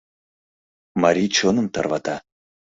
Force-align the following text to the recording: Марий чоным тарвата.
Марий 1.01 1.29
чоным 1.37 1.67
тарвата. 1.73 2.15